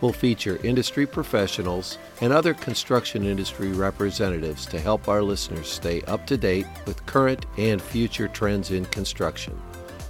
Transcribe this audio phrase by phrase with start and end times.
[0.00, 6.26] will feature industry professionals and other construction industry representatives to help our listeners stay up
[6.26, 9.58] to date with current and future trends in construction.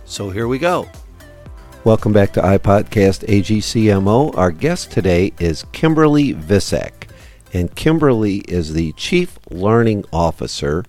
[0.05, 0.89] So here we go.
[1.85, 4.37] Welcome back to iPodcast AGCMO.
[4.37, 7.09] Our guest today is Kimberly Visak,
[7.53, 10.85] and Kimberly is the Chief Learning Officer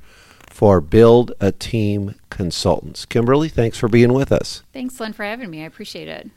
[0.50, 3.06] for Build a Team Consultants.
[3.06, 4.64] Kimberly, thanks for being with us.
[4.74, 5.62] Thanks, Lynn, for having me.
[5.62, 6.32] I appreciate it.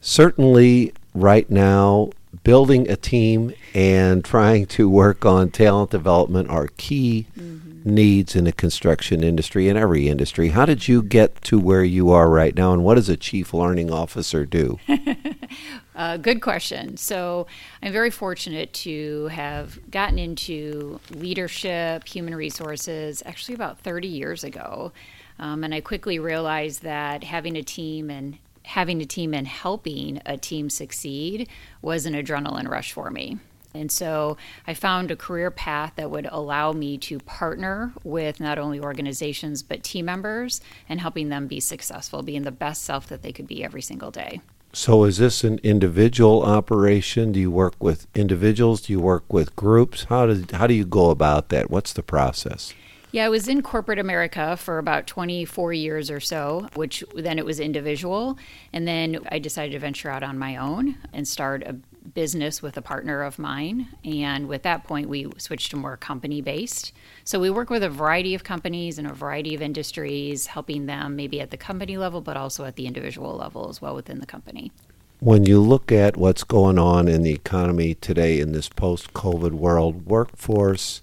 [0.00, 2.10] Certainly, right now,
[2.42, 7.94] building a team and trying to work on talent development are key mm-hmm.
[7.94, 10.48] needs in the construction industry and every industry.
[10.48, 13.54] How did you get to where you are right now, and what does a chief
[13.54, 14.80] learning officer do?
[15.94, 16.96] uh, good question.
[16.96, 17.46] So,
[17.82, 24.92] I'm very fortunate to have gotten into leadership, human resources, actually about 30 years ago.
[25.38, 30.20] Um, and I quickly realized that having a team and having a team and helping
[30.26, 31.48] a team succeed
[31.82, 33.38] was an adrenaline rush for me.
[33.74, 38.58] And so I found a career path that would allow me to partner with not
[38.58, 43.22] only organizations but team members and helping them be successful, being the best self that
[43.22, 44.40] they could be every single day.
[44.72, 47.30] So, is this an individual operation?
[47.30, 48.80] Do you work with individuals?
[48.82, 50.04] Do you work with groups?
[50.04, 51.70] How do, how do you go about that?
[51.70, 52.74] What's the process?
[53.14, 57.44] Yeah, I was in corporate America for about 24 years or so, which then it
[57.44, 58.36] was individual.
[58.72, 61.74] And then I decided to venture out on my own and start a
[62.14, 63.86] business with a partner of mine.
[64.04, 66.92] And with that point, we switched to more company based.
[67.22, 71.14] So we work with a variety of companies and a variety of industries, helping them
[71.14, 74.26] maybe at the company level, but also at the individual level as well within the
[74.26, 74.72] company.
[75.20, 79.52] When you look at what's going on in the economy today in this post COVID
[79.52, 81.00] world, workforce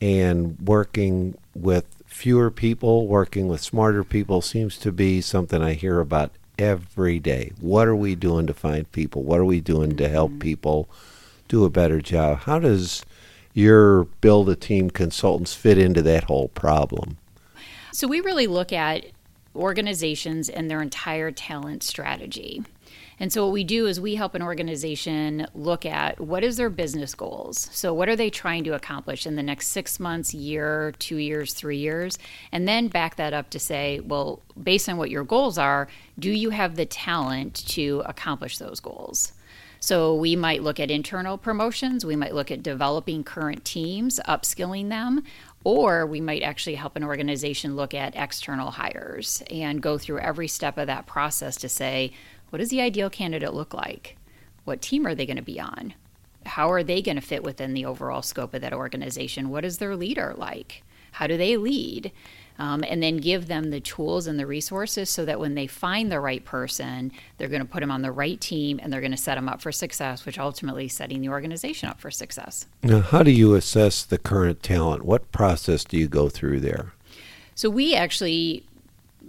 [0.00, 6.00] and working with fewer people, working with smarter people seems to be something I hear
[6.00, 7.52] about every day.
[7.60, 9.22] What are we doing to find people?
[9.22, 10.40] What are we doing to help mm-hmm.
[10.40, 10.88] people
[11.48, 12.40] do a better job?
[12.40, 13.04] How does
[13.52, 17.16] your build a team consultants fit into that whole problem?
[17.92, 19.04] So we really look at
[19.54, 22.62] organizations and their entire talent strategy.
[23.20, 26.70] And so what we do is we help an organization look at what is their
[26.70, 27.68] business goals.
[27.72, 31.54] So what are they trying to accomplish in the next 6 months, year, 2 years,
[31.54, 32.18] 3 years,
[32.50, 35.86] and then back that up to say, well, based on what your goals are,
[36.18, 39.32] do you have the talent to accomplish those goals?
[39.78, 44.88] So we might look at internal promotions, we might look at developing current teams, upskilling
[44.88, 45.22] them,
[45.64, 50.46] or we might actually help an organization look at external hires and go through every
[50.46, 52.12] step of that process to say,
[52.50, 54.16] what does the ideal candidate look like?
[54.64, 55.94] What team are they going to be on?
[56.46, 59.48] How are they going to fit within the overall scope of that organization?
[59.48, 60.82] What is their leader like?
[61.12, 62.12] How do they lead?
[62.56, 66.12] Um, and then give them the tools and the resources so that when they find
[66.12, 69.10] the right person, they're going to put them on the right team and they're going
[69.10, 72.66] to set them up for success, which ultimately setting the organization up for success.
[72.84, 75.04] Now, how do you assess the current talent?
[75.04, 76.92] What process do you go through there?
[77.56, 78.64] So we actually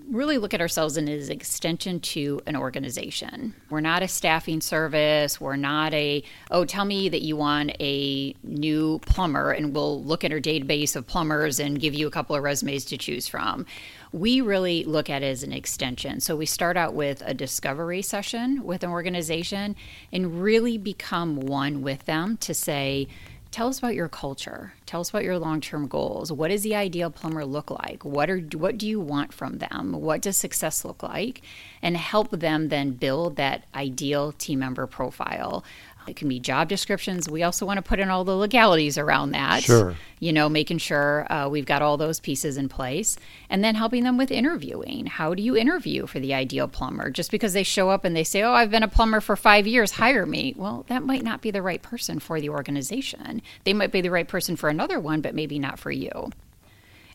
[0.09, 3.53] really look at ourselves as an extension to an organization.
[3.69, 5.41] We're not a staffing service.
[5.41, 10.23] We're not a, oh, tell me that you want a new plumber and we'll look
[10.23, 13.65] at our database of plumbers and give you a couple of resumes to choose from.
[14.11, 16.19] We really look at it as an extension.
[16.19, 19.75] So we start out with a discovery session with an organization
[20.11, 23.07] and really become one with them to say,
[23.55, 24.73] tell us about your culture.
[24.85, 26.29] Tell us about your long-term goals.
[26.29, 28.03] What does the ideal plumber look like?
[28.03, 29.93] What are what do you want from them?
[29.93, 31.41] What does success look like?
[31.81, 35.63] And help them then build that ideal team member profile.
[36.05, 37.30] It can be job descriptions.
[37.30, 39.63] We also want to put in all the legalities around that.
[39.63, 39.95] Sure.
[40.19, 43.17] You know, making sure uh, we've got all those pieces in place.
[43.50, 45.06] And then helping them with interviewing.
[45.07, 47.09] How do you interview for the ideal plumber?
[47.09, 49.67] Just because they show up and they say, oh, I've been a plumber for five
[49.67, 50.53] years, hire me.
[50.57, 53.41] Well, that might not be the right person for the organization.
[53.63, 56.31] They might be the right person for another one, but maybe not for you.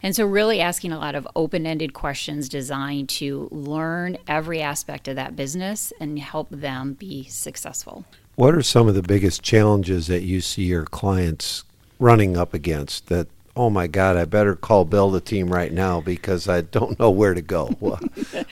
[0.03, 5.09] And so, really asking a lot of open ended questions designed to learn every aspect
[5.09, 8.05] of that business and help them be successful.
[8.37, 11.65] What are some of the biggest challenges that you see your clients
[12.01, 16.01] running up against that oh my god i better call Build a Team right now
[16.01, 17.69] because i don't know where to go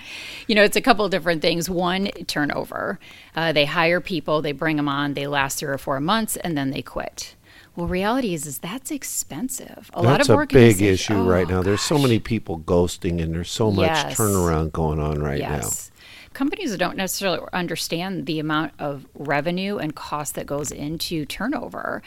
[0.46, 2.98] you know it's a couple of different things one turnover
[3.34, 6.56] uh, they hire people they bring them on they last three or four months and
[6.56, 7.34] then they quit
[7.74, 9.90] Well, reality is, is that's expensive.
[9.94, 10.78] A lot of organizations.
[10.78, 11.62] that's a big issue oh, right now.
[11.62, 14.18] There's so many people ghosting, and there's so much yes.
[14.18, 15.92] turnaround going on right yes.
[15.92, 16.34] now.
[16.34, 22.02] Companies don't necessarily understand the amount of revenue and cost that goes into turnover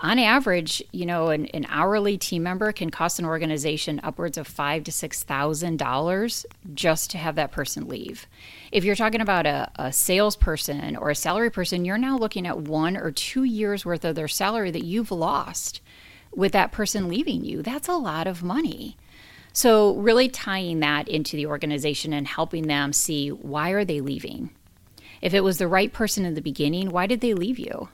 [0.00, 4.46] on average, you know, an, an, hourly team member can cost an organization upwards of
[4.46, 6.44] five to six thousand dollars
[6.74, 8.26] just to have that person leave.
[8.72, 12.58] If you're talking about a, a salesperson or a salary person, you're now looking at
[12.58, 15.80] one or two years worth of their salary that you've lost
[16.34, 17.62] with that person leaving you.
[17.62, 18.96] That's a lot of money.
[19.52, 24.50] So really tying that into the organization and helping them see why are they leaving?
[25.22, 27.88] If it was the right person in the beginning, why did they leave you?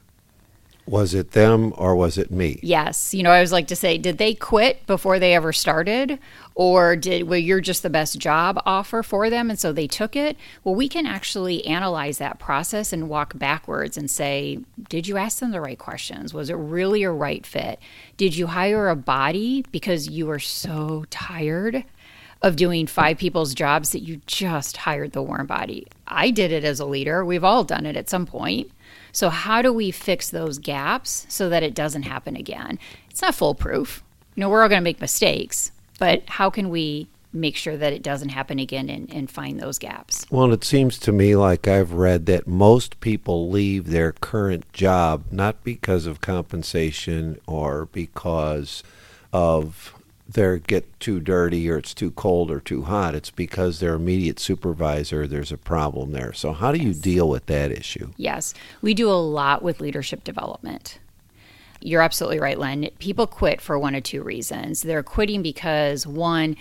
[0.91, 2.59] Was it them or was it me?
[2.65, 3.15] Yes.
[3.15, 6.19] You know, I always like to say, did they quit before they ever started?
[6.57, 10.17] Or did well, you're just the best job offer for them and so they took
[10.17, 10.37] it?
[10.65, 14.59] Well, we can actually analyze that process and walk backwards and say,
[14.89, 16.35] did you ask them the right questions?
[16.35, 17.79] Was it really a right fit?
[18.17, 21.85] Did you hire a body because you were so tired?
[22.43, 25.87] of doing five people's jobs that you just hired the warm body.
[26.07, 27.23] I did it as a leader.
[27.23, 28.71] We've all done it at some point.
[29.12, 32.79] So, how do we fix those gaps so that it doesn't happen again?
[33.11, 34.03] It's not foolproof.
[34.35, 37.93] You know, we're all going to make mistakes, but how can we make sure that
[37.93, 40.27] it doesn't happen again and, and find those gaps?
[40.31, 45.25] Well, it seems to me like I've read that most people leave their current job
[45.31, 48.83] not because of compensation or because
[49.33, 49.95] of
[50.32, 53.15] they get too dirty or it's too cold or too hot.
[53.15, 56.32] It's because their immediate supervisor, there's a problem there.
[56.32, 58.11] So, how do you deal with that issue?
[58.17, 60.99] Yes, we do a lot with leadership development.
[61.82, 62.91] You're absolutely right, Len.
[62.99, 64.82] People quit for one of two reasons.
[64.82, 66.56] They're quitting because, one,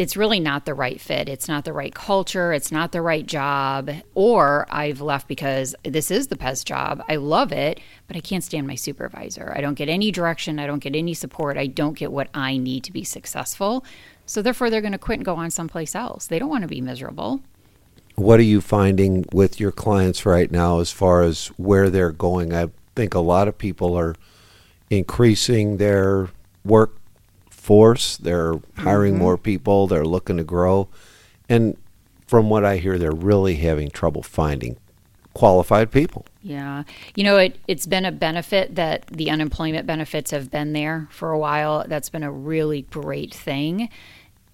[0.00, 1.28] it's really not the right fit.
[1.28, 2.54] It's not the right culture.
[2.54, 3.90] It's not the right job.
[4.14, 7.04] Or I've left because this is the best job.
[7.06, 9.52] I love it, but I can't stand my supervisor.
[9.54, 10.58] I don't get any direction.
[10.58, 11.58] I don't get any support.
[11.58, 13.84] I don't get what I need to be successful.
[14.24, 16.28] So therefore, they're going to quit and go on someplace else.
[16.28, 17.42] They don't want to be miserable.
[18.14, 22.54] What are you finding with your clients right now as far as where they're going?
[22.54, 24.14] I think a lot of people are
[24.88, 26.30] increasing their
[26.64, 26.99] work
[27.60, 28.16] force.
[28.16, 29.22] They're hiring mm-hmm.
[29.22, 29.86] more people.
[29.86, 30.88] They're looking to grow.
[31.48, 31.76] And
[32.26, 34.76] from what I hear, they're really having trouble finding
[35.34, 36.26] qualified people.
[36.42, 36.84] Yeah.
[37.14, 41.30] You know, it, it's been a benefit that the unemployment benefits have been there for
[41.30, 41.84] a while.
[41.86, 43.88] That's been a really great thing.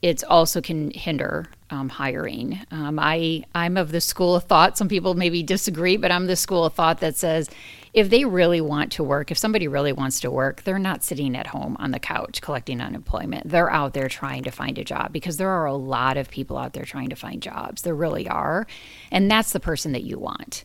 [0.03, 2.61] It also can hinder um, hiring.
[2.71, 6.37] Um, I, I'm of the school of thought, some people maybe disagree, but I'm the
[6.37, 7.49] school of thought that says
[7.97, 11.35] if they really want to work, if somebody really wants to work, they're not sitting
[11.35, 13.49] at home on the couch collecting unemployment.
[13.49, 16.59] They're out there trying to find a job because there are a lot of people
[16.59, 17.81] out there trying to find jobs.
[17.83, 18.67] There really are.
[19.11, 20.65] And that's the person that you want.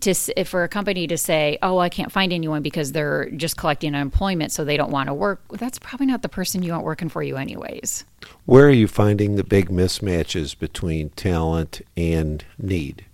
[0.00, 0.14] To,
[0.46, 4.50] for a company to say, "Oh, I can't find anyone because they're just collecting unemployment,
[4.50, 7.22] so they don't want to work," that's probably not the person you want working for
[7.22, 8.04] you, anyways.
[8.46, 13.04] Where are you finding the big mismatches between talent and need?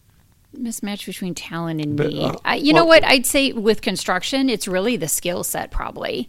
[0.59, 2.25] Mismatch between talent and need.
[2.25, 3.05] uh, I, you well, know what?
[3.05, 6.29] I'd say with construction, it's really the skill set, probably.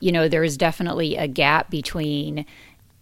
[0.00, 2.46] You know, there is definitely a gap between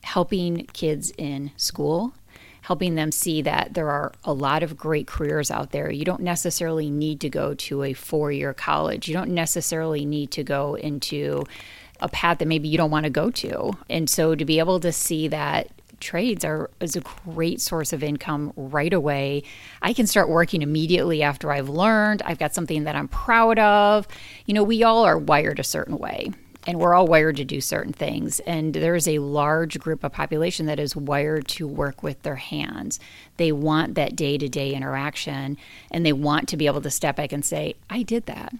[0.03, 2.15] helping kids in school,
[2.63, 5.91] helping them see that there are a lot of great careers out there.
[5.91, 10.31] You don't necessarily need to go to a four year college, you don't necessarily need
[10.33, 11.45] to go into
[12.01, 13.73] a path that maybe you don't want to go to.
[13.91, 15.69] And so to be able to see that
[16.01, 19.43] trades are is a great source of income right away.
[19.83, 22.23] I can start working immediately after I've learned.
[22.25, 24.07] I've got something that I'm proud of.
[24.47, 26.33] You know, we all are wired a certain way
[26.69, 30.67] and we're all wired to do certain things and there's a large group of population
[30.67, 33.01] that is wired to work with their hands
[33.39, 35.57] they want that day-to-day interaction
[35.91, 38.53] and they want to be able to step back and say i did that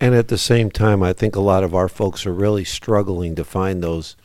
[0.00, 3.34] and at the same time i think a lot of our folks are really struggling
[3.34, 4.16] to find those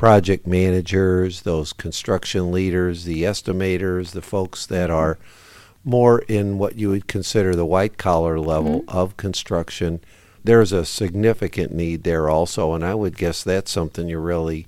[0.00, 5.18] project managers, those construction leaders, the estimators, the folks that are
[5.84, 8.96] more in what you would consider the white collar level mm-hmm.
[8.96, 10.00] of construction.
[10.42, 14.66] There's a significant need there also, and I would guess that's something you really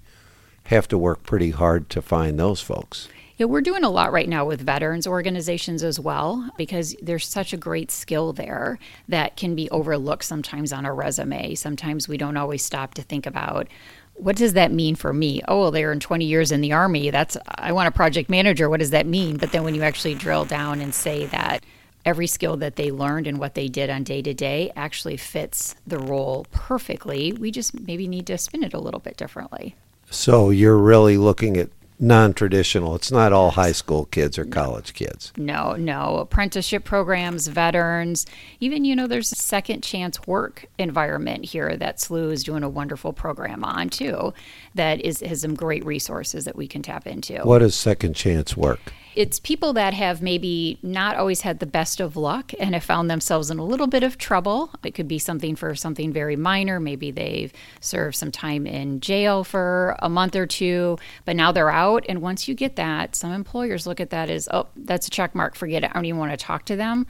[0.64, 3.08] have to work pretty hard to find those folks.
[3.38, 7.54] Yeah, we're doing a lot right now with veterans organizations as well because there's such
[7.54, 11.54] a great skill there that can be overlooked sometimes on a resume.
[11.54, 13.66] Sometimes we don't always stop to think about
[14.14, 15.42] what does that mean for me?
[15.48, 17.10] Oh, well, they are in 20 years in the Army.
[17.10, 18.68] That's, I want a project manager.
[18.68, 19.36] What does that mean?
[19.36, 21.64] But then when you actually drill down and say that
[22.04, 25.74] every skill that they learned and what they did on day to day actually fits
[25.86, 29.74] the role perfectly, we just maybe need to spin it a little bit differently.
[30.10, 31.70] So you're really looking at
[32.02, 32.96] non-traditional.
[32.96, 35.32] It's not all high school kids or college kids.
[35.36, 36.16] No, no.
[36.16, 38.26] Apprenticeship programs, veterans,
[38.58, 42.68] even, you know, there's a second chance work environment here that SLU is doing a
[42.68, 44.34] wonderful program on too,
[44.74, 47.38] that is has some great resources that we can tap into.
[47.42, 48.92] What does second chance work?
[49.14, 53.10] it's people that have maybe not always had the best of luck and have found
[53.10, 54.70] themselves in a little bit of trouble.
[54.84, 56.80] It could be something for something very minor.
[56.80, 61.70] Maybe they've served some time in jail for a month or two, but now they're
[61.70, 62.06] out.
[62.08, 65.34] And once you get that, some employers look at that as, oh, that's a check
[65.34, 65.90] mark, forget it.
[65.90, 67.06] I don't even want to talk to them.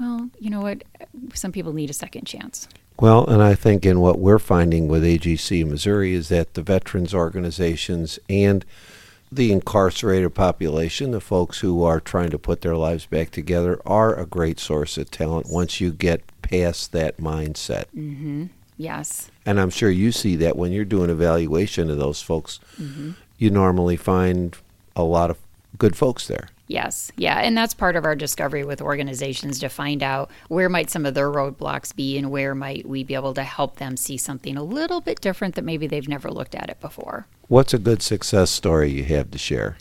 [0.00, 0.82] Well, you know what?
[1.34, 2.68] Some people need a second chance.
[3.00, 7.12] Well, and I think in what we're finding with AGC Missouri is that the veterans
[7.12, 8.64] organizations and
[9.32, 14.14] the incarcerated population, the folks who are trying to put their lives back together, are
[14.14, 17.86] a great source of talent once you get past that mindset.
[17.96, 18.46] Mm-hmm.
[18.76, 19.30] Yes.
[19.44, 23.12] And I'm sure you see that when you're doing evaluation of those folks, mm-hmm.
[23.38, 24.56] you normally find
[24.94, 25.38] a lot of
[25.78, 26.48] good folks there.
[26.66, 27.12] Yes.
[27.16, 27.40] Yeah.
[27.40, 31.14] And that's part of our discovery with organizations to find out where might some of
[31.14, 34.62] their roadblocks be and where might we be able to help them see something a
[34.62, 37.26] little bit different that maybe they've never looked at it before.
[37.48, 39.76] What's a good success story you have to share?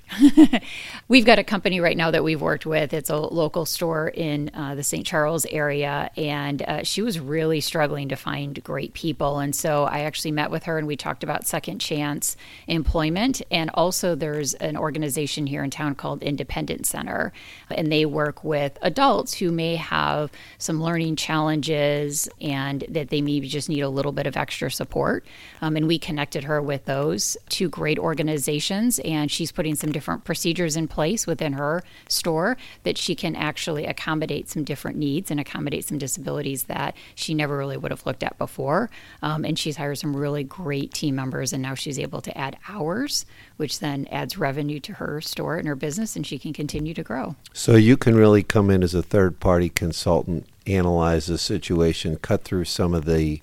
[1.08, 2.94] we've got a company right now that we've worked with.
[2.94, 5.06] It's a local store in uh, the St.
[5.06, 9.40] Charles area, and uh, she was really struggling to find great people.
[9.40, 12.36] And so I actually met with her and we talked about second chance
[12.68, 13.42] employment.
[13.50, 17.32] And also, there's an organization here in town called Independent Center,
[17.72, 23.48] and they work with adults who may have some learning challenges and that they maybe
[23.48, 25.26] just need a little bit of extra support.
[25.62, 30.24] Um, and we connected her with those two great organizations, and she's putting some different
[30.24, 35.40] procedures in place within her store that she can actually accommodate some different needs and
[35.40, 38.90] accommodate some disabilities that she never really would have looked at before.
[39.22, 42.58] Um, and she's hired some really great team members, and now she's able to add
[42.68, 43.24] hours,
[43.58, 47.04] which then adds revenue to her store and her business, and she can continue to
[47.04, 47.36] grow.
[47.54, 52.44] So you can really come in as a third party consultant, analyze the situation, cut
[52.44, 53.42] through some of the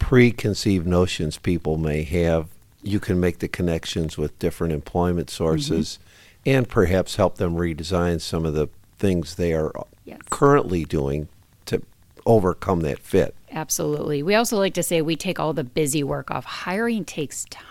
[0.00, 2.48] preconceived notions people may have
[2.84, 6.50] you can make the connections with different employment sources mm-hmm.
[6.50, 9.72] and perhaps help them redesign some of the things they are
[10.04, 10.20] yes.
[10.30, 11.28] currently doing
[11.66, 11.82] to
[12.26, 13.34] overcome that fit.
[13.50, 14.22] Absolutely.
[14.22, 16.44] We also like to say we take all the busy work off.
[16.44, 17.64] Hiring takes time.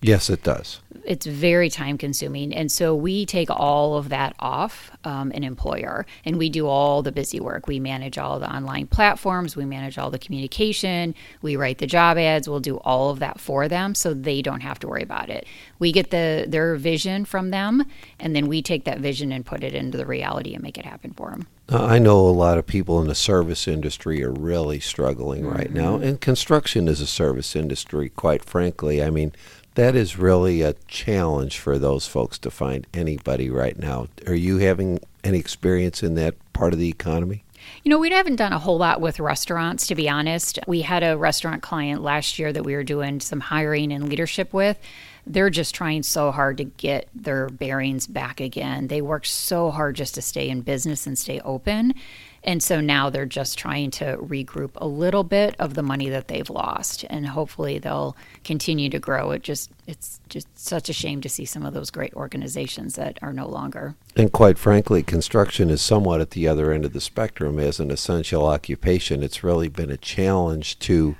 [0.00, 2.54] Yes, it does it's very time consuming.
[2.54, 7.02] And so we take all of that off um, an employer and we do all
[7.02, 7.66] the busy work.
[7.66, 12.18] We manage all the online platforms, we manage all the communication, we write the job
[12.18, 15.30] ads, we'll do all of that for them so they don't have to worry about
[15.30, 15.46] it.
[15.78, 17.84] We get the their vision from them
[18.18, 20.84] and then we take that vision and put it into the reality and make it
[20.84, 21.46] happen for them.
[21.68, 25.78] I know a lot of people in the service industry are really struggling right mm-hmm.
[25.78, 29.02] now, and construction is a service industry, quite frankly.
[29.02, 29.32] I mean,
[29.74, 34.06] that is really a challenge for those folks to find anybody right now.
[34.26, 37.44] Are you having any experience in that part of the economy?
[37.82, 40.58] You know, we haven't done a whole lot with restaurants, to be honest.
[40.66, 44.52] We had a restaurant client last year that we were doing some hiring and leadership
[44.52, 44.78] with.
[45.26, 48.88] They're just trying so hard to get their bearings back again.
[48.88, 51.94] They work so hard just to stay in business and stay open.
[52.44, 56.28] And so now they're just trying to regroup a little bit of the money that
[56.28, 59.30] they've lost and hopefully they'll continue to grow.
[59.30, 63.18] It just it's just such a shame to see some of those great organizations that
[63.22, 63.94] are no longer.
[64.14, 67.90] And quite frankly, construction is somewhat at the other end of the spectrum as an
[67.90, 69.22] essential occupation.
[69.22, 71.16] It's really been a challenge to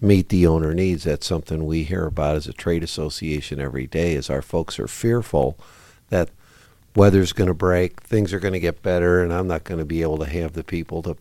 [0.00, 1.04] meet the owner needs.
[1.04, 4.88] That's something we hear about as a trade association every day is our folks are
[4.88, 5.56] fearful
[6.10, 6.30] that
[6.96, 9.84] weather's going to break, things are going to get better, and I'm not going to
[9.84, 11.16] be able to have the people to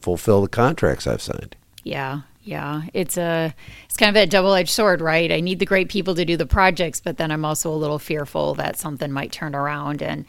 [0.00, 1.56] fulfill the contracts I've signed.
[1.84, 3.54] Yeah, yeah, it's a
[3.84, 5.30] it's kind of a double edged sword, right?
[5.30, 7.98] I need the great people to do the projects, but then I'm also a little
[7.98, 10.24] fearful that something might turn around and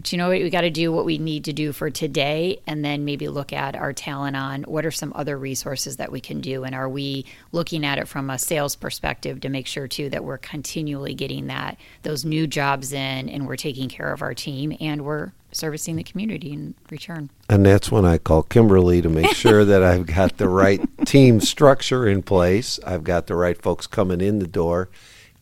[0.00, 0.40] but you know what?
[0.40, 3.52] We got to do what we need to do for today and then maybe look
[3.52, 6.64] at our talent on what are some other resources that we can do.
[6.64, 10.24] And are we looking at it from a sales perspective to make sure, too, that
[10.24, 14.74] we're continually getting that, those new jobs in and we're taking care of our team
[14.80, 17.28] and we're servicing the community in return.
[17.50, 21.42] And that's when I call Kimberly to make sure that I've got the right team
[21.42, 24.88] structure in place, I've got the right folks coming in the door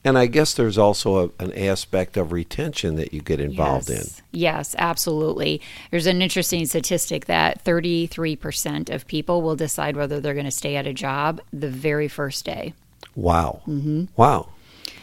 [0.04, 4.18] and I guess there's also a, an aspect of retention that you get involved yes.
[4.18, 4.24] in.
[4.32, 5.60] Yes, absolutely.
[5.90, 10.76] There's an interesting statistic that 33% of people will decide whether they're going to stay
[10.76, 12.74] at a job the very first day.
[13.16, 13.62] Wow.
[13.66, 14.04] Mm-hmm.
[14.16, 14.48] Wow.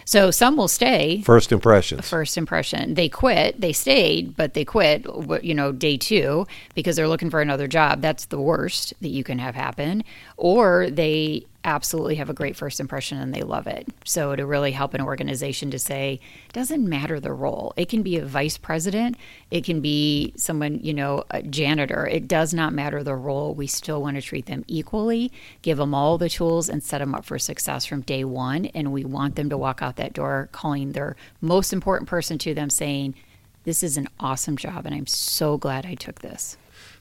[0.05, 1.21] So some will stay.
[1.25, 2.07] First impressions.
[2.07, 2.93] First impression.
[2.93, 3.59] They quit.
[3.59, 5.05] They stayed, but they quit,
[5.41, 8.01] you know, day two because they're looking for another job.
[8.01, 10.03] That's the worst that you can have happen.
[10.37, 13.87] Or they absolutely have a great first impression and they love it.
[14.05, 16.21] So to really help an organization to say,
[16.53, 17.73] doesn't matter the role.
[17.75, 19.17] It can be a vice president,
[19.51, 22.07] it can be someone, you know, a janitor.
[22.07, 23.53] It does not matter the role.
[23.53, 25.31] We still want to treat them equally,
[25.63, 28.93] give them all the tools and set them up for success from day 1 and
[28.93, 32.69] we want them to walk out that door calling their most important person to them
[32.69, 33.15] saying,
[33.63, 36.57] "This is an awesome job and I'm so glad I took this."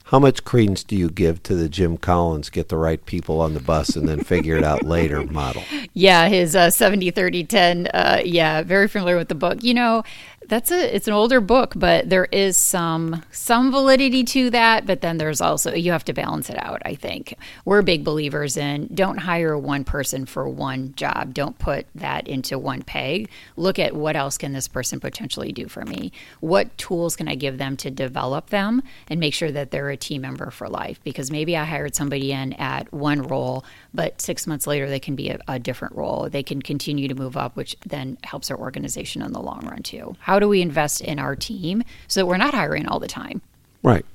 [0.09, 3.55] How much credence do you give to the Jim Collins get the right people on
[3.55, 5.63] the bus and then figure it out later model?
[5.97, 7.87] Yeah, his uh, 70 30 10.
[7.87, 9.63] Uh, yeah, very familiar with the book.
[9.63, 10.03] You know,
[10.47, 14.85] that's a it's an older book, but there is some some validity to that.
[14.85, 16.81] But then there's also you have to balance it out.
[16.85, 21.33] I think we're big believers in don't hire one person for one job.
[21.33, 23.29] Don't put that into one peg.
[23.57, 26.11] Look at what else can this person potentially do for me.
[26.39, 29.97] What tools can I give them to develop them and make sure that they're a
[29.97, 30.99] team member for life?
[31.03, 35.15] Because maybe I hired somebody in at one role, but six months later they can
[35.15, 36.29] be a, a different role.
[36.29, 39.83] They can continue to move up, which then helps our organization in the long run
[39.83, 40.15] too.
[40.19, 43.07] How how do we invest in our team so that we're not hiring all the
[43.07, 43.41] time?
[43.81, 44.05] Right.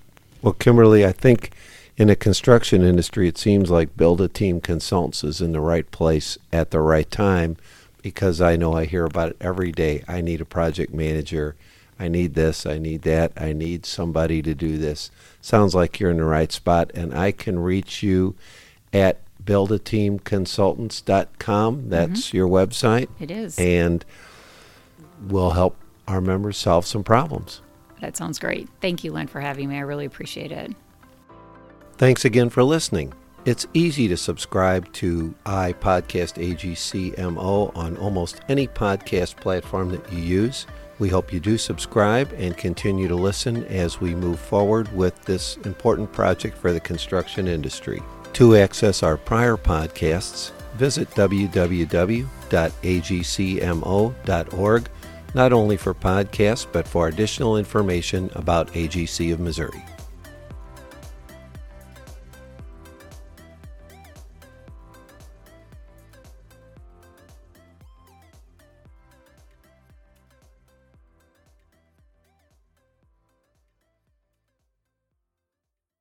[0.42, 1.52] Well, Kimberly, I think
[1.96, 5.90] in the construction industry, it seems like Build a Team Consultants is in the right
[5.90, 7.56] place at the right time
[8.02, 10.04] because I know I hear about it every day.
[10.06, 11.56] I need a project manager.
[11.98, 12.66] I need this.
[12.66, 13.32] I need that.
[13.34, 15.10] I need somebody to do this.
[15.40, 18.34] Sounds like you're in the right spot, and I can reach you
[18.92, 21.88] at buildateamconsultants.com.
[21.88, 22.36] That's mm-hmm.
[22.36, 23.08] your website.
[23.18, 23.58] It is.
[23.58, 24.04] And
[25.26, 25.78] we'll help
[26.10, 27.62] our members solve some problems.
[28.00, 28.68] That sounds great.
[28.80, 29.76] Thank you, Len, for having me.
[29.76, 30.72] I really appreciate it.
[31.96, 33.12] Thanks again for listening.
[33.44, 40.66] It's easy to subscribe to iPodcast AGCMO on almost any podcast platform that you use.
[40.98, 45.56] We hope you do subscribe and continue to listen as we move forward with this
[45.64, 48.02] important project for the construction industry.
[48.34, 52.30] To access our prior podcasts, visit www.agcmo.org
[55.34, 59.82] not only for podcasts, but for additional information about AGC of Missouri.